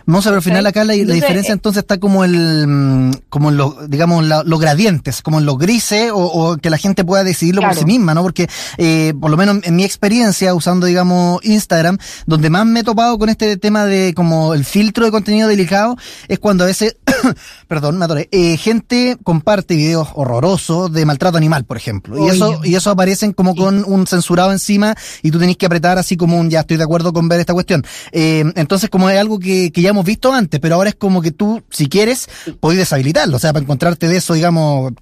Vamos 0.07 0.27
a 0.27 0.31
ver, 0.31 0.37
al 0.39 0.43
final 0.43 0.67
acá 0.67 0.81
la, 0.85 0.89
la 0.89 0.95
Entonces, 0.95 1.15
diferencia 1.15 1.51
eh, 1.53 1.55
entonces 1.55 1.81
está 1.83 1.99
como 1.99 2.25
el, 2.25 2.67
mm, 2.67 3.11
como 3.29 3.51
en 3.51 3.57
los, 3.57 3.89
digamos, 3.91 4.25
la- 4.25 4.43
los 4.45 4.61
gradientes, 4.61 5.23
como 5.23 5.39
en 5.39 5.47
los 5.47 5.59
grises, 5.59 6.11
o, 6.13 6.17
o 6.19 6.57
que 6.57 6.71
la 6.71 6.79
gente 6.79 7.05
pueda 7.05 7.25
decidirlo 7.25 7.61
por 7.63 7.75
sí 7.75 7.85
misma, 7.85 8.15
¿no? 8.15 8.23
Porque, 8.23 8.49
eh, 8.79 9.13
por 9.21 9.31
lo 9.31 9.37
menos 9.37 9.59
en 9.65 9.77
mi 9.77 9.85
experiencia 9.85 10.55
usando, 10.55 10.87
digamos, 10.87 11.45
Instagram, 11.45 11.99
donde 12.27 12.51
más 12.51 12.67
me 12.67 12.81
he 12.81 12.85
topado 12.85 13.19
con 13.19 13.29
este 13.29 13.57
tema 13.57 13.85
de 13.87 14.13
como 14.15 14.55
el 14.55 14.65
filtro 14.65 15.05
de 15.05 15.11
contenido 15.11 15.49
delicado, 15.49 15.97
es 16.29 16.39
cuando 16.39 16.65
a 16.65 16.67
veces, 16.67 16.97
perdón, 17.69 17.99
me 17.99 18.05
atoré, 18.05 18.29
eh, 18.33 18.57
gente 18.57 19.17
comparte 19.23 19.77
videos 19.77 20.09
horrorosos 20.15 20.93
de 20.93 21.05
maltrato 21.07 21.37
animal, 21.37 21.65
por 21.65 21.77
ejemplo. 21.77 22.27
Y 22.27 22.29
eso, 22.31 22.61
y 22.65 22.75
eso 22.75 22.91
aparecen 22.91 23.33
como 23.33 23.55
con 23.55 23.85
un 23.87 24.07
censurado 24.07 24.53
encima 24.53 24.95
y 25.23 25.31
tú 25.31 25.39
tenés 25.39 25.57
que 25.57 25.67
apretar 25.67 25.99
así 25.99 26.17
como 26.17 26.39
un 26.39 26.51
ya 26.51 26.61
estoy 26.61 26.77
de 26.77 26.85
acuerdo 26.85 27.13
con 27.13 27.29
ver 27.29 27.41
esta 27.41 27.53
cuestión. 27.55 27.82
Eh, 28.13 28.45
entonces, 28.57 28.91
como 28.91 29.09
es 29.11 29.19
algo 29.19 29.39
que, 29.39 29.71
ya 29.75 29.91
hemos 29.91 30.05
visto 30.05 30.33
antes, 30.33 30.61
pero 30.61 30.77
ahora 30.77 30.91
es 30.91 30.95
como 30.95 31.23
que 31.23 31.31
tú, 31.33 31.63
si 31.71 31.89
quieres, 31.89 32.29
podés 32.61 32.79
deshabilitarlo, 32.79 33.37
o 33.37 33.41
sea, 33.41 33.53
para 33.53 33.63
encontrarte 33.63 34.09
de 34.09 34.17
eso, 34.17 34.35
digamos, 34.35 34.93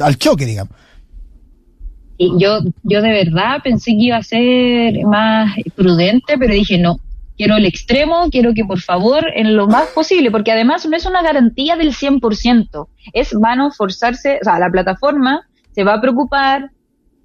al 0.00 0.16
choque, 0.16 0.46
digamos. 0.46 0.74
Y 2.16 2.32
yo, 2.38 2.60
yo 2.84 3.02
de 3.02 3.10
verdad 3.10 3.58
pensé 3.62 3.92
que 3.92 4.04
iba 4.04 4.16
a 4.16 4.22
ser 4.22 5.04
más 5.04 5.52
prudente, 5.74 6.38
pero 6.38 6.54
dije 6.54 6.78
no. 6.78 7.00
Quiero 7.36 7.56
el 7.56 7.66
extremo, 7.66 8.28
quiero 8.30 8.54
que 8.54 8.64
por 8.64 8.80
favor, 8.80 9.24
en 9.34 9.56
lo 9.56 9.66
más 9.66 9.88
posible, 9.88 10.30
porque 10.30 10.52
además 10.52 10.86
no 10.86 10.96
es 10.96 11.04
una 11.04 11.20
garantía 11.20 11.74
del 11.74 11.92
100%, 11.92 12.86
es 13.12 13.32
vano 13.32 13.72
forzarse, 13.72 14.38
o 14.40 14.44
sea, 14.44 14.60
la 14.60 14.70
plataforma 14.70 15.44
se 15.72 15.82
va 15.82 15.94
a 15.94 16.00
preocupar 16.00 16.70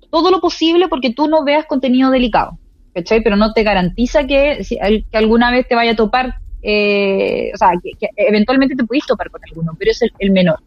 todo 0.09 0.31
lo 0.31 0.41
posible 0.41 0.87
porque 0.87 1.13
tú 1.13 1.27
no 1.27 1.43
veas 1.43 1.67
contenido 1.67 2.09
delicado, 2.09 2.57
¿cachai? 2.99 3.21
Pero 3.23 3.35
no 3.35 3.53
te 3.53 3.63
garantiza 3.63 4.25
que, 4.25 4.59
que 4.69 5.17
alguna 5.17 5.51
vez 5.51 5.67
te 5.67 5.75
vaya 5.75 5.91
a 5.91 5.95
topar, 5.95 6.35
eh, 6.61 7.51
o 7.53 7.57
sea, 7.57 7.71
que, 7.81 7.91
que 7.99 8.07
eventualmente 8.15 8.75
te 8.75 8.83
pudiste 8.83 9.07
topar 9.07 9.29
con 9.29 9.41
alguno, 9.47 9.75
pero 9.77 9.91
es 9.91 10.01
el, 10.01 10.11
el 10.19 10.31
menor, 10.31 10.59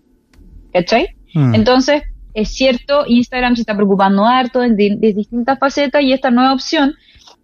¿cachai? 0.73 1.09
Mm. 1.35 1.55
Entonces, 1.55 2.03
es 2.35 2.49
cierto, 2.55 3.05
Instagram 3.07 3.57
se 3.57 3.63
está 3.63 3.75
preocupando 3.75 4.25
harto 4.25 4.61
de, 4.61 4.97
de 4.99 5.13
distintas 5.13 5.59
facetas 5.59 6.03
y 6.03 6.13
esta 6.13 6.31
nueva 6.31 6.55
opción 6.55 6.95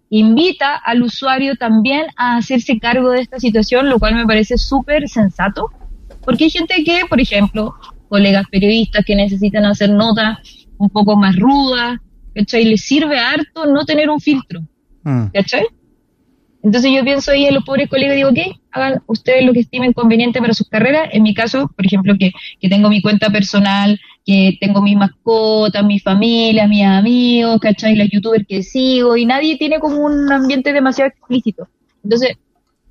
invita 0.09 0.75
al 0.75 1.03
usuario 1.03 1.55
también 1.55 2.07
a 2.17 2.37
hacerse 2.37 2.79
cargo 2.79 3.11
de 3.11 3.21
esta 3.21 3.39
situación, 3.39 3.89
lo 3.89 3.99
cual 3.99 4.15
me 4.15 4.25
parece 4.25 4.57
súper 4.57 5.07
sensato, 5.07 5.69
porque 6.23 6.45
hay 6.45 6.49
gente 6.49 6.83
que, 6.83 7.03
por 7.07 7.21
ejemplo, 7.21 7.75
colegas 8.07 8.45
periodistas 8.51 9.05
que 9.05 9.15
necesitan 9.15 9.65
hacer 9.65 9.91
notas 9.91 10.39
un 10.77 10.89
poco 10.89 11.15
más 11.15 11.35
rudas, 11.35 11.99
¿cachai? 12.33 12.65
Les 12.65 12.81
sirve 12.81 13.19
harto 13.19 13.65
no 13.67 13.85
tener 13.85 14.09
un 14.09 14.19
filtro, 14.19 14.61
Mm. 15.03 15.27
¿cachai? 15.33 15.65
Entonces 16.61 16.91
yo 16.93 17.03
pienso 17.03 17.31
ahí 17.31 17.45
en 17.45 17.55
los 17.55 17.63
pobres 17.63 17.89
colegas 17.89 18.15
y 18.15 18.17
digo, 18.17 18.29
ok, 18.29 18.39
hagan 18.71 19.01
ustedes 19.07 19.45
lo 19.45 19.53
que 19.53 19.61
estimen 19.61 19.93
conveniente 19.93 20.41
para 20.41 20.53
sus 20.53 20.67
carreras. 20.67 21.07
En 21.13 21.23
mi 21.23 21.33
caso, 21.33 21.71
por 21.73 21.85
ejemplo, 21.85 22.15
que, 22.19 22.33
que 22.59 22.67
tengo 22.67 22.89
mi 22.89 23.01
cuenta 23.01 23.29
personal, 23.29 23.99
que 24.25 24.57
tengo 24.59 24.81
mis 24.81 24.97
mascotas, 24.97 25.85
mi 25.85 25.99
familia, 25.99 26.67
mis 26.67 26.83
amigos, 26.83 27.59
¿cachai? 27.61 27.95
Los 27.95 28.09
youtubers 28.09 28.45
que 28.47 28.61
sigo 28.61 29.15
y 29.15 29.25
nadie 29.25 29.57
tiene 29.57 29.79
como 29.79 29.99
un 29.99 30.29
ambiente 30.31 30.73
demasiado 30.73 31.09
explícito. 31.09 31.67
Entonces, 32.03 32.37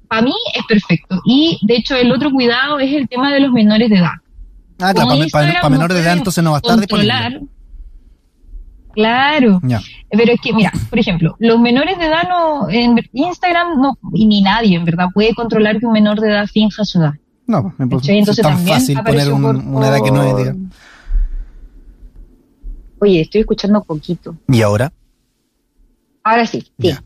para 0.09 0.23
mí 0.23 0.35
es 0.55 0.65
perfecto. 0.67 1.21
Y 1.27 1.59
de 1.63 1.77
hecho 1.77 1.95
el 1.95 2.11
otro 2.11 2.31
cuidado 2.31 2.79
es 2.79 2.93
el 2.95 3.07
tema 3.07 3.33
de 3.33 3.41
los 3.41 3.53
menores 3.53 3.91
de 3.91 3.97
edad. 3.97 4.13
Ah, 4.81 4.95
claro, 4.95 5.11
para, 5.31 5.69
menores 5.69 5.97
de 5.97 6.03
edad 6.03 6.17
entonces 6.17 6.43
no 6.43 6.53
va 6.53 6.57
a 6.57 6.61
estar 6.61 6.79
disponible. 6.79 7.49
Claro. 8.99 9.61
Pero 10.11 10.33
es 10.33 10.41
que, 10.41 10.53
mira, 10.53 10.73
por 10.91 10.99
ejemplo, 10.99 11.37
los 11.39 11.61
menores 11.61 11.97
de 11.99 12.07
edad 12.07 12.25
no, 12.29 12.69
en 12.69 12.97
Instagram 13.13 13.81
no, 13.81 13.97
y 14.13 14.27
ni 14.27 14.43
nadie, 14.43 14.75
en 14.77 14.85
verdad, 14.85 15.07
puede 15.15 15.35
controlar 15.35 15.79
que 15.79 15.87
un 15.87 15.93
menor 15.93 16.19
de 16.21 16.31
edad 16.31 16.47
finja 16.49 16.85
su 16.85 16.99
edad. 16.99 17.13
No, 17.47 17.63
pues, 17.63 17.89
¿cachai? 17.91 18.17
es 18.17 18.21
Entonces 18.23 18.43
tan 18.43 18.55
también 18.57 18.75
fácil 18.81 18.97
poner 18.97 19.11
apareció 19.13 19.37
un- 19.37 19.43
por- 19.43 19.57
una 19.77 19.87
edad 19.89 19.99
que 20.05 20.11
no 20.11 20.23
es, 20.25 20.37
digamos. 20.37 20.73
Oye, 23.01 23.21
estoy 23.21 23.41
escuchando 23.43 23.85
poquito. 23.85 24.35
¿Y 24.49 24.63
ahora? 24.63 24.93
Ahora 26.25 26.45
sí, 26.45 26.61
sí. 26.63 26.73
Ya. 26.79 27.01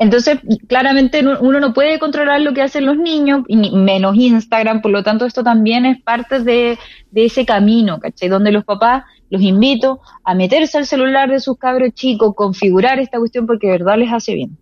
Entonces, 0.00 0.38
claramente 0.66 1.22
no- 1.22 1.38
uno 1.40 1.60
no 1.60 1.74
puede 1.74 1.98
controlar 1.98 2.40
lo 2.40 2.54
que 2.54 2.62
hacen 2.62 2.86
los 2.86 2.96
niños, 2.96 3.44
y 3.48 3.56
menos 3.76 4.16
Instagram, 4.16 4.80
por 4.80 4.90
lo 4.90 5.02
tanto 5.02 5.26
esto 5.26 5.44
también 5.44 5.84
es 5.84 6.00
parte 6.02 6.40
de, 6.40 6.78
de 7.10 7.24
ese 7.26 7.44
camino, 7.44 8.00
¿cachai? 8.00 8.30
Donde 8.30 8.50
los 8.50 8.64
papás 8.64 9.04
los 9.28 9.42
invito 9.42 10.00
a 10.24 10.34
meterse 10.34 10.78
al 10.78 10.86
celular 10.86 11.30
de 11.30 11.38
sus 11.38 11.58
cabros 11.58 11.90
chicos, 11.94 12.34
configurar 12.34 12.98
esta 12.98 13.18
cuestión 13.18 13.46
porque 13.46 13.66
de 13.68 13.74
verdad 13.74 13.98
les 13.98 14.10
hace 14.10 14.34
bien. 14.34 14.56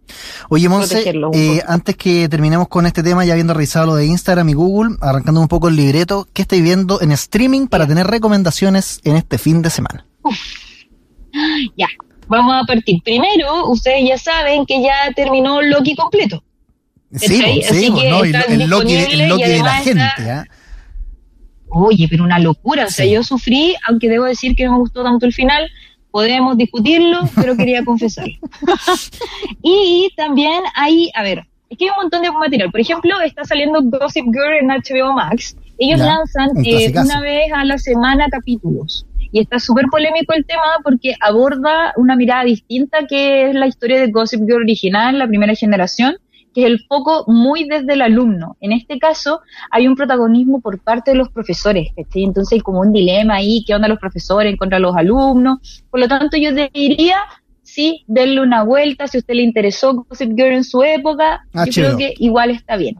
Oye, 0.50 0.68
Monse, 0.68 1.08
eh, 1.32 1.62
antes 1.66 1.96
que 1.96 2.28
terminemos 2.28 2.66
con 2.68 2.84
este 2.84 3.02
tema, 3.04 3.24
ya 3.24 3.32
habiendo 3.34 3.54
revisado 3.54 3.86
lo 3.86 3.94
de 3.94 4.06
Instagram 4.06 4.48
y 4.48 4.54
Google, 4.54 4.96
arrancando 5.00 5.40
un 5.40 5.48
poco 5.48 5.68
el 5.68 5.76
libreto, 5.76 6.26
¿qué 6.34 6.42
estáis 6.42 6.62
viendo 6.64 7.00
en 7.00 7.12
streaming 7.12 7.68
para 7.68 7.86
tener 7.86 8.08
recomendaciones 8.08 9.00
en 9.04 9.14
este 9.16 9.38
fin 9.38 9.62
de 9.62 9.70
semana? 9.70 10.04
Ya, 11.76 11.86
vamos 12.28 12.62
a 12.62 12.66
partir. 12.66 13.02
Primero, 13.02 13.66
ustedes 13.70 14.06
ya 14.08 14.18
saben 14.18 14.64
que 14.66 14.82
ya 14.82 14.94
terminó 15.16 15.60
Loki 15.62 15.94
completo. 15.94 16.42
Sí, 17.12 17.26
sí, 17.28 17.62
Así 17.68 17.94
que 17.94 18.10
no, 18.10 18.24
y 18.24 18.28
está 18.30 18.44
lo- 18.48 18.54
el 18.62 18.68
Loki, 18.70 18.96
disponible 18.96 19.24
el 19.24 19.28
Loki 19.30 19.42
y 19.42 19.46
de 19.46 19.52
la 19.58 19.62
además 19.64 19.84
gente, 19.84 20.02
está- 20.18 20.40
¿ah? 20.40 20.44
Oye, 21.70 22.06
pero 22.08 22.24
una 22.24 22.38
locura. 22.38 22.84
O 22.86 22.90
sea, 22.90 23.04
Sí. 23.04 23.12
yo 23.12 23.22
sufrí, 23.22 23.74
aunque 23.86 24.08
debo 24.08 24.24
decir 24.24 24.54
que 24.56 24.64
no 24.64 24.72
me 24.72 24.78
gustó 24.78 25.02
tanto 25.02 25.26
el 25.26 25.32
final. 25.32 25.68
Podemos 26.10 26.56
discutirlo, 26.56 27.20
pero 27.34 27.56
quería 27.56 27.84
confesarlo. 27.84 28.34
y 29.62 30.08
también 30.16 30.62
hay, 30.74 31.10
a 31.14 31.22
ver, 31.22 31.44
es 31.68 31.76
que 31.78 31.84
hay 31.84 31.90
un 31.90 31.96
montón 32.02 32.22
de 32.22 32.30
material. 32.30 32.70
Por 32.70 32.80
ejemplo, 32.80 33.20
está 33.20 33.44
saliendo 33.44 33.80
Gossip 33.82 34.24
Girl 34.24 34.54
en 34.60 34.68
HBO 34.70 35.12
Max. 35.12 35.56
Ellos 35.78 36.00
Ya, 36.00 36.06
lanzan 36.06 36.50
un 36.56 36.64
eh, 36.64 36.92
una 36.96 37.20
vez 37.20 37.52
a 37.54 37.64
la 37.64 37.78
semana 37.78 38.26
capítulos. 38.30 39.04
Y 39.32 39.40
está 39.40 39.58
súper 39.58 39.86
polémico 39.90 40.32
el 40.34 40.44
tema 40.44 40.78
porque 40.82 41.14
aborda 41.20 41.92
una 41.96 42.16
mirada 42.16 42.44
distinta 42.44 43.06
que 43.06 43.50
es 43.50 43.54
la 43.54 43.66
historia 43.66 44.00
de 44.00 44.10
Gossip 44.10 44.40
Girl 44.40 44.62
original, 44.62 45.18
la 45.18 45.28
primera 45.28 45.54
generación, 45.54 46.16
que 46.54 46.62
es 46.62 46.66
el 46.66 46.80
foco 46.88 47.24
muy 47.26 47.64
desde 47.64 47.92
el 47.92 48.02
alumno. 48.02 48.56
En 48.60 48.72
este 48.72 48.98
caso, 48.98 49.40
hay 49.70 49.86
un 49.86 49.96
protagonismo 49.96 50.60
por 50.60 50.78
parte 50.78 51.10
de 51.10 51.16
los 51.16 51.28
profesores, 51.30 51.88
¿cachai? 51.94 52.24
Entonces 52.24 52.54
hay 52.54 52.60
como 52.60 52.80
un 52.80 52.92
dilema 52.92 53.36
ahí, 53.36 53.64
¿qué 53.66 53.74
onda 53.74 53.88
los 53.88 53.98
profesores 53.98 54.56
contra 54.56 54.78
los 54.78 54.96
alumnos? 54.96 55.84
Por 55.90 56.00
lo 56.00 56.08
tanto, 56.08 56.36
yo 56.36 56.50
diría, 56.72 57.18
sí, 57.62 58.04
denle 58.06 58.40
una 58.40 58.64
vuelta, 58.64 59.06
si 59.06 59.18
a 59.18 59.20
usted 59.20 59.34
le 59.34 59.42
interesó 59.42 59.94
Gossip 59.94 60.30
Girl 60.36 60.54
en 60.54 60.64
su 60.64 60.82
época, 60.82 61.44
yo 61.52 61.72
creo 61.72 61.96
que 61.96 62.14
igual 62.18 62.50
está 62.50 62.76
bien. 62.76 62.96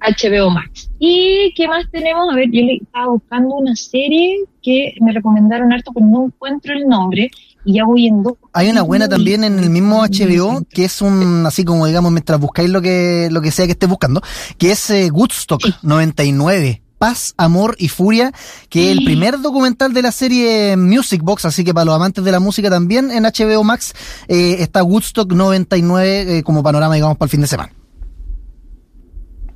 HBO 0.00 0.50
Max. 0.50 0.90
¿Y 0.98 1.52
qué 1.54 1.68
más 1.68 1.84
tenemos? 1.90 2.32
A 2.32 2.36
ver, 2.36 2.46
yo 2.50 2.62
le 2.62 2.76
estaba 2.82 3.08
buscando 3.08 3.54
una 3.56 3.74
serie 3.76 4.44
que 4.62 4.94
me 5.00 5.12
recomendaron 5.12 5.72
harto, 5.72 5.92
pero 5.92 6.06
no 6.06 6.26
encuentro 6.26 6.74
el 6.74 6.86
nombre, 6.86 7.30
y 7.64 7.74
ya 7.74 7.84
voy 7.84 8.06
en 8.06 8.22
dos. 8.22 8.34
Hay 8.52 8.70
una 8.70 8.82
buena 8.82 9.08
también 9.08 9.44
en 9.44 9.58
el 9.58 9.70
mismo 9.70 10.02
HBO, 10.02 10.62
que 10.70 10.84
es 10.84 11.02
un, 11.02 11.44
así 11.46 11.64
como 11.64 11.86
digamos, 11.86 12.12
mientras 12.12 12.40
buscáis 12.40 12.70
lo 12.70 12.80
que, 12.80 13.28
lo 13.30 13.42
que 13.42 13.50
sea 13.50 13.66
que 13.66 13.72
estés 13.72 13.88
buscando, 13.88 14.22
que 14.56 14.72
es 14.72 14.90
eh, 14.90 15.10
Woodstock 15.12 15.62
99. 15.82 16.82
Paz, 16.98 17.34
Amor 17.36 17.76
y 17.78 17.88
Furia, 17.88 18.32
que 18.70 18.90
es 18.90 18.96
el 18.96 19.04
primer 19.04 19.40
documental 19.40 19.92
de 19.92 20.00
la 20.00 20.12
serie 20.12 20.78
Music 20.78 21.20
Box, 21.22 21.44
así 21.44 21.62
que 21.62 21.74
para 21.74 21.84
los 21.84 21.94
amantes 21.94 22.24
de 22.24 22.32
la 22.32 22.40
música 22.40 22.70
también 22.70 23.10
en 23.10 23.24
HBO 23.24 23.62
Max 23.64 23.92
eh, 24.28 24.56
está 24.60 24.82
Woodstock 24.82 25.30
99 25.30 26.38
eh, 26.38 26.42
como 26.42 26.62
panorama, 26.62 26.94
digamos, 26.94 27.18
para 27.18 27.26
el 27.26 27.30
fin 27.30 27.42
de 27.42 27.48
semana. 27.48 27.70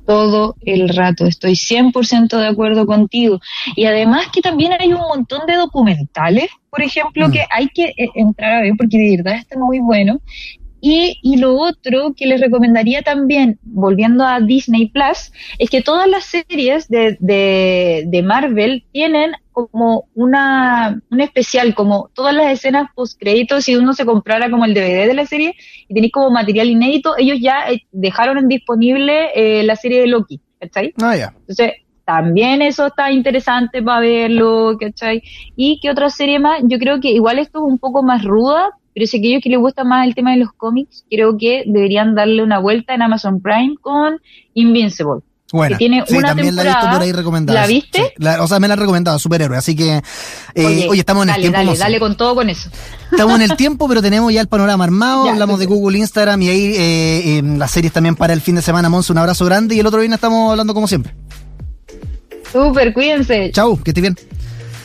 Todo 0.05 0.55
el 0.61 0.89
rato. 0.89 1.25
Estoy 1.25 1.55
100% 1.55 2.37
de 2.37 2.47
acuerdo 2.47 2.85
contigo. 2.85 3.39
Y 3.75 3.85
además 3.85 4.27
que 4.33 4.41
también 4.41 4.73
hay 4.79 4.93
un 4.93 5.01
montón 5.01 5.45
de 5.47 5.55
documentales, 5.55 6.49
por 6.69 6.81
ejemplo, 6.81 7.27
Mm. 7.27 7.31
que 7.31 7.45
hay 7.49 7.67
que 7.69 7.85
eh, 7.97 8.09
entrar 8.15 8.53
a 8.53 8.61
ver 8.61 8.73
porque 8.77 8.97
de 8.97 9.17
verdad 9.17 9.35
está 9.35 9.57
muy 9.57 9.79
bueno. 9.79 10.19
Y, 10.81 11.19
y 11.21 11.37
lo 11.37 11.55
otro 11.55 12.13
que 12.17 12.25
les 12.25 12.41
recomendaría 12.41 13.03
también, 13.03 13.59
volviendo 13.63 14.25
a 14.25 14.39
Disney 14.39 14.89
Plus, 14.89 15.31
es 15.59 15.69
que 15.69 15.81
todas 15.81 16.09
las 16.09 16.25
series 16.25 16.89
de, 16.89 17.17
de, 17.19 18.03
de 18.07 18.23
Marvel 18.23 18.83
tienen 18.91 19.31
como 19.51 20.05
una, 20.15 20.99
un 21.09 21.21
especial, 21.21 21.75
como 21.75 22.09
todas 22.13 22.33
las 22.33 22.51
escenas 22.51 22.89
post 22.95 23.19
créditos, 23.19 23.65
si 23.65 23.75
uno 23.75 23.93
se 23.93 24.05
comprara 24.05 24.49
como 24.49 24.65
el 24.65 24.73
DVD 24.73 25.07
de 25.07 25.13
la 25.13 25.25
serie 25.25 25.55
y 25.87 25.93
tenéis 25.93 26.13
como 26.13 26.31
material 26.31 26.69
inédito, 26.69 27.15
ellos 27.17 27.37
ya 27.39 27.69
eh, 27.69 27.83
dejaron 27.91 28.37
en 28.37 28.47
disponible 28.47 29.29
eh, 29.35 29.63
la 29.63 29.75
serie 29.75 30.01
de 30.01 30.07
Loki, 30.07 30.41
¿cachai? 30.59 30.93
Ah, 31.01 31.15
ya. 31.15 31.33
Entonces, 31.41 31.73
también 32.05 32.61
eso 32.61 32.87
está 32.87 33.11
interesante 33.11 33.81
para 33.81 33.99
verlo, 34.01 34.77
¿cachai? 34.79 35.21
Y 35.55 35.79
qué 35.81 35.91
otra 35.91 36.09
serie 36.09 36.39
más, 36.39 36.61
yo 36.63 36.79
creo 36.79 36.99
que 36.99 37.11
igual 37.11 37.39
esto 37.39 37.59
es 37.59 37.71
un 37.71 37.77
poco 37.77 38.03
más 38.03 38.23
ruda, 38.23 38.71
pero 38.93 39.07
si 39.07 39.17
a 39.17 39.19
aquellos 39.19 39.41
que 39.43 39.49
les 39.49 39.59
gusta 39.59 39.83
más 39.83 40.05
el 40.07 40.15
tema 40.15 40.31
de 40.31 40.37
los 40.37 40.49
cómics, 40.55 41.05
creo 41.09 41.37
que 41.37 41.63
deberían 41.65 42.15
darle 42.15 42.43
una 42.43 42.59
vuelta 42.59 42.93
en 42.93 43.01
Amazon 43.01 43.41
Prime 43.41 43.75
con 43.81 44.19
Invincible. 44.53 45.21
Bueno, 45.53 45.73
que 45.75 45.79
tiene 45.79 46.03
sí, 46.07 46.15
una 46.15 46.29
también 46.29 46.55
la 46.55 46.61
he 46.63 46.65
visto 46.67 46.89
por 46.89 47.01
ahí 47.01 47.11
recomendada. 47.11 47.59
¿La 47.59 47.67
viste? 47.67 47.97
Sí, 48.01 48.23
la- 48.23 48.41
o 48.41 48.47
sea, 48.47 48.61
me 48.61 48.69
la 48.69 48.75
han 48.75 48.79
recomendado, 48.79 49.19
superhéroe. 49.19 49.57
Así 49.57 49.75
que, 49.75 50.01
eh, 50.55 50.87
oye, 50.89 50.99
estamos 51.01 51.23
en 51.23 51.29
el 51.31 51.35
tiempo. 51.41 51.57
Dale, 51.57 51.65
Monse. 51.65 51.79
dale 51.81 51.99
con 51.99 52.15
todo 52.15 52.35
con 52.35 52.49
eso. 52.49 52.69
Estamos 53.11 53.35
en 53.35 53.41
el 53.41 53.55
tiempo, 53.57 53.89
pero 53.89 54.01
tenemos 54.01 54.31
ya 54.31 54.39
el 54.39 54.47
panorama 54.47 54.85
armado. 54.85 55.25
Ya, 55.25 55.33
hablamos 55.33 55.59
de. 55.59 55.65
Google, 55.65 55.97
Instagram 55.99 56.41
y 56.41 56.47
ahí 56.49 56.65
eh, 56.77 57.37
eh, 57.39 57.41
las 57.43 57.69
series 57.69 57.91
también 57.91 58.15
para 58.15 58.31
el 58.31 58.39
fin 58.39 58.55
de 58.55 58.61
semana. 58.61 58.87
Monse, 58.87 59.11
un 59.11 59.17
abrazo 59.17 59.43
grande 59.43 59.75
y 59.75 59.79
el 59.81 59.85
otro 59.87 59.99
viernes 59.99 60.19
estamos 60.19 60.51
hablando 60.51 60.73
como 60.73 60.87
siempre. 60.87 61.13
Súper, 62.51 62.93
cuídense. 62.93 63.51
Chau, 63.51 63.77
que 63.81 63.91
estés 63.91 64.01
bien. 64.01 64.15